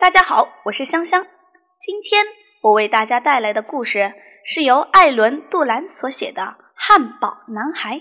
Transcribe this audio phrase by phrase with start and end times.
[0.00, 1.26] 大家好，我是香香。
[1.78, 2.24] 今天
[2.62, 6.40] 我为大家带来的故事是由艾伦·杜兰所写的
[6.74, 7.96] 《汉堡男孩》。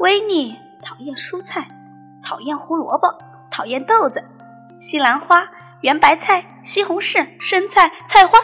[0.00, 1.68] 维尼讨厌蔬菜，
[2.24, 3.06] 讨厌胡萝卜，
[3.48, 4.20] 讨厌豆子、
[4.80, 5.48] 西兰花、
[5.82, 8.40] 圆白菜、西红柿、生菜、菜花，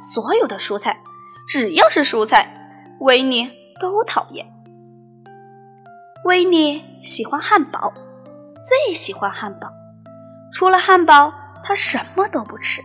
[0.00, 0.98] 所有的蔬菜，
[1.46, 4.44] 只要是蔬菜，维尼都讨厌。
[6.24, 7.94] 维尼喜欢汉堡，
[8.64, 9.68] 最喜欢汉堡。
[10.52, 11.32] 除了汉堡，
[11.64, 12.82] 他什么都不吃。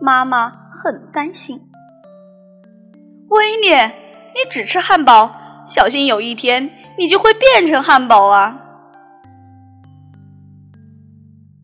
[0.00, 1.58] 妈妈很担心。
[3.28, 3.68] 维尼，
[4.34, 8.62] 你只吃汉堡，小心有一天你就会变成汉堡啊！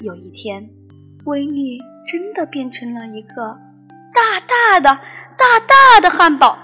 [0.01, 0.71] 有一天，
[1.27, 1.79] 维尼
[2.11, 3.61] 真的变成了一个
[4.13, 5.01] 大大的、
[5.39, 6.59] 大大的汉堡。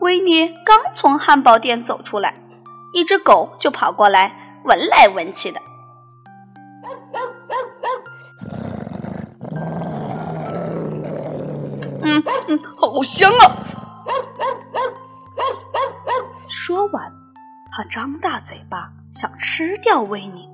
[0.00, 2.37] 维尼刚从汉堡店走出来，
[2.92, 5.60] 一只狗就跑过来，闻来闻去的。
[12.02, 13.56] 嗯嗯，好香啊！
[16.48, 17.12] 说完，
[17.76, 20.48] 他张大嘴巴想吃掉威尼。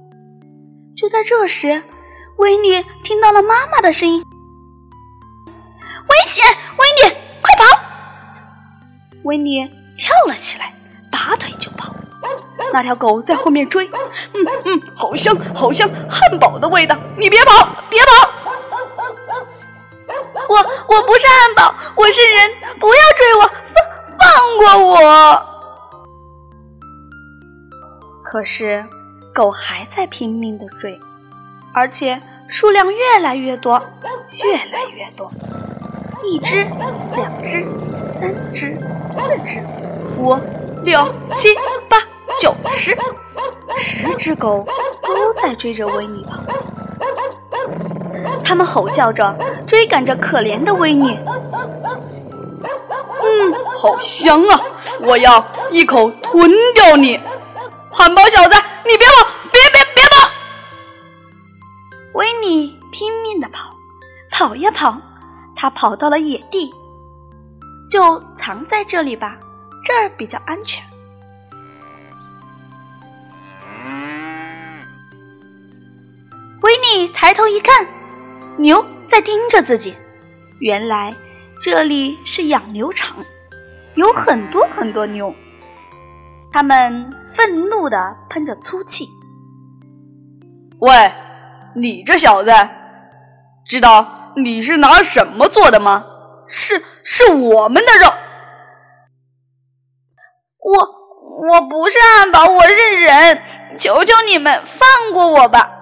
[0.97, 1.83] 就在这时，
[2.39, 4.23] 威尼听到了妈妈的声音
[6.09, 6.45] ：“危险！
[6.79, 7.65] 威尼，快跑！”
[9.25, 9.67] 威尼
[9.97, 10.73] 跳了起来，
[11.11, 11.74] 拔腿就。
[12.75, 13.87] 那条狗在后面追。
[13.87, 16.97] 嗯嗯，好香，好香，汉堡的味道！
[17.17, 18.29] 你别跑，别跑！
[20.49, 23.43] 我我不是汉堡，我是人，不要追我，
[24.19, 24.27] 放
[24.59, 25.47] 放过我！
[28.25, 28.85] 可是
[29.33, 31.01] 狗还在拼命的追，
[31.73, 33.81] 而且数量越来越多，
[34.33, 35.31] 越来越多。
[36.25, 36.65] 一只，
[37.15, 37.65] 两只，
[38.09, 38.77] 三只，
[39.09, 39.63] 四只，
[40.19, 40.37] 五，
[40.83, 41.63] 六，七，八，
[42.39, 42.97] 九，十，
[43.79, 44.67] 十只狗
[45.03, 46.39] 都在追着维尼跑。
[48.45, 49.37] 他们吼叫着
[49.67, 51.19] 追赶着可怜的维尼。
[53.23, 54.61] 嗯，好香啊！
[55.01, 57.19] 我要一口吞掉你，
[57.91, 58.55] 汉堡小子！
[58.85, 60.31] 你别跑，别别别跑！
[62.15, 63.75] 维尼拼命的跑，
[64.31, 65.01] 跑呀跑。
[65.57, 66.71] 他跑到了野地，
[67.91, 69.39] 就藏在这里吧，
[69.85, 70.83] 这儿比较安全。
[77.15, 77.87] 抬头一看，
[78.59, 79.97] 牛在盯着自己。
[80.61, 81.15] 原来
[81.63, 83.25] 这里是养牛场，
[83.95, 85.33] 有很多很多牛，
[86.53, 89.07] 他们愤怒地喷着粗气。
[90.81, 91.13] 喂，
[91.77, 92.51] 你这小子，
[93.65, 94.33] 知道？
[94.37, 96.05] 你是拿什么做的吗？
[96.49, 98.09] 是是我们的肉。
[100.59, 100.79] 我
[101.53, 103.43] 我不是汉堡，我是人，
[103.79, 105.74] 求求你们放过我吧！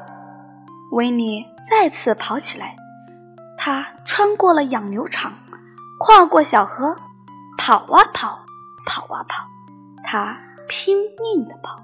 [0.93, 2.77] 维尼再次跑起来，
[3.57, 5.33] 他穿过了养牛场，
[5.99, 6.99] 跨过小河，
[7.57, 8.41] 跑啊跑，
[8.85, 9.49] 跑啊跑，
[10.05, 10.37] 他
[10.69, 11.81] 拼命的跑。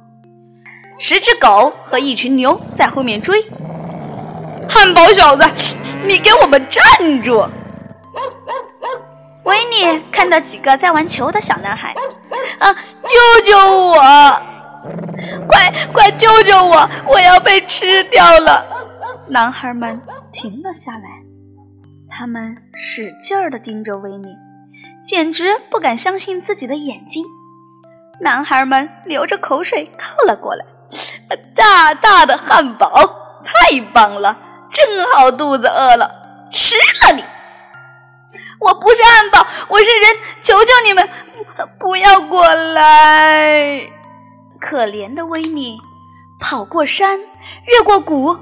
[0.98, 3.42] 十只狗和一群牛在后面追。
[4.68, 5.42] 汉堡小子，
[6.02, 6.84] 你给我们站
[7.22, 7.48] 住！
[9.44, 11.94] 维尼看到几个在玩球的小男孩，
[12.58, 13.96] 啊，救救我！
[15.48, 16.86] 快快救救我！
[17.06, 18.77] 我要被吃掉了！
[19.30, 20.00] 男孩们
[20.32, 21.22] 停了下来，
[22.08, 24.34] 他们使劲儿地盯着维尼，
[25.04, 27.26] 简直不敢相信自己的眼睛。
[28.20, 30.64] 男孩们流着口水靠了过来，
[31.54, 32.88] 大大的汉堡，
[33.44, 34.38] 太棒了！
[34.70, 37.22] 正好肚子饿了，吃了你！
[38.60, 40.10] 我不是汉堡，我是人，
[40.42, 41.06] 求求你们
[41.78, 43.90] 不要过来！
[44.58, 45.78] 可怜的维尼
[46.40, 47.20] 跑过山，
[47.66, 48.36] 越过谷，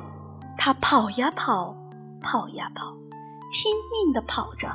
[0.58, 1.76] 他跑呀跑，
[2.22, 2.94] 跑呀跑，
[3.52, 4.68] 拼命的跑着，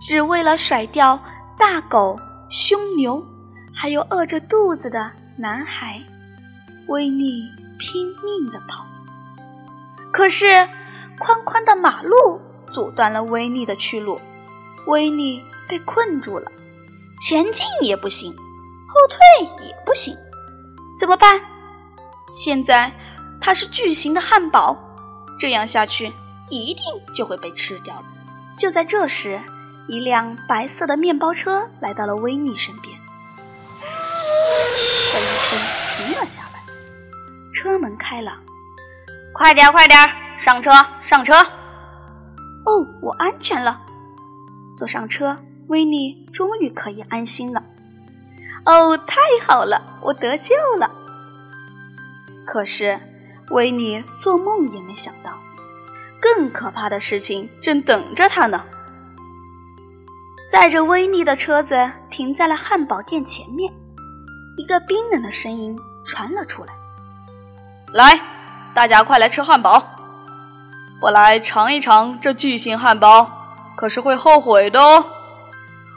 [0.00, 1.18] 只为了甩掉
[1.58, 2.18] 大狗、
[2.48, 3.24] 凶牛，
[3.74, 6.02] 还有饿着肚子的男孩。
[6.88, 7.44] 威力
[7.78, 8.84] 拼命的跑。
[10.10, 10.68] 可是，
[11.18, 12.40] 宽宽的马路
[12.72, 14.20] 阻断了威力的去路，
[14.86, 16.50] 威力被困住了，
[17.20, 20.14] 前进也不行，后退也不行，
[20.98, 21.40] 怎么办？
[22.32, 22.92] 现在
[23.40, 24.76] 它是巨型的汉堡，
[25.42, 26.12] 这样下去
[26.50, 28.04] 一定就会被吃掉。
[28.56, 29.40] 就在这时，
[29.88, 32.96] 一辆白色的面包车来到了威尼身边，
[35.12, 35.58] 的一声
[35.88, 36.62] 停了下来。
[37.52, 38.38] 车门开了，
[39.34, 39.98] 快点快点
[40.38, 41.34] 上车上车！
[41.34, 43.80] 哦，我安全了，
[44.78, 47.64] 坐上车，威尼终于可以安心了。
[48.64, 50.88] 哦，太好了，我得救了。
[52.46, 53.00] 可是，
[53.52, 55.38] 维尼做梦也没想到，
[56.18, 58.64] 更可怕的事情正等着他呢。
[60.50, 63.70] 载着维尼的车子停在了汉堡店前面，
[64.56, 66.72] 一个冰冷的声音传了出来
[67.92, 68.20] ：“来，
[68.74, 69.86] 大家快来吃汉堡！
[71.02, 73.30] 我来尝一尝这巨型汉堡，
[73.76, 75.04] 可是会后悔的哦。”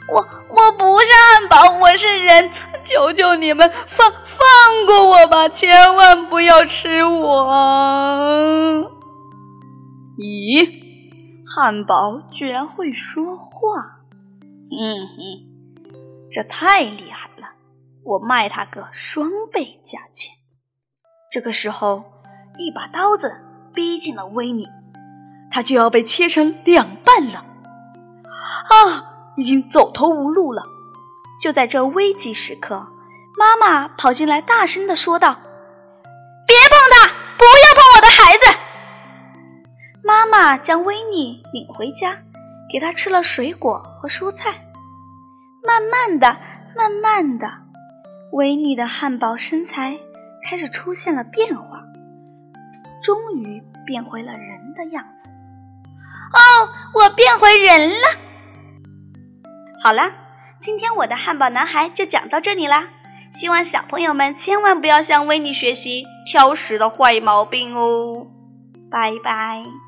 [0.08, 0.20] 我
[0.50, 2.50] 我不是汉堡，我是人，
[2.84, 8.88] 求求你们放放过我吧，千万不要吃我！
[10.16, 10.70] 咦，
[11.44, 14.04] 汉堡居然会说话！
[14.70, 15.18] 嗯哼，
[16.30, 17.48] 这太厉害了！
[18.04, 20.32] 我卖他个双倍价钱。
[21.32, 22.04] 这个时候，
[22.56, 23.28] 一把刀子
[23.74, 24.68] 逼近了威尼，
[25.50, 27.44] 他就要被切成两半了！
[28.68, 30.62] 啊，已经走投无路了。
[31.42, 32.92] 就在这危急时刻，
[33.38, 35.34] 妈妈跑进来，大声的说道
[36.46, 37.06] ：“别碰他，
[37.36, 38.58] 不要碰我的孩子！”
[40.02, 42.18] 妈妈将威尼领回家。
[42.68, 44.50] 给他吃了水果和蔬菜，
[45.64, 46.36] 慢慢的，
[46.76, 47.46] 慢慢的，
[48.32, 49.96] 威尼的汉堡身材
[50.50, 51.80] 开始出现了变化，
[53.00, 55.30] 终于变回了人的样子。
[56.34, 58.08] 哦，我变回人了！
[59.80, 60.10] 好啦，
[60.58, 62.88] 今天我的汉堡男孩就讲到这里啦。
[63.30, 68.26] 希望小朋友们千万不要向维尼学习挑食的坏毛病哦。
[68.90, 69.85] 拜拜。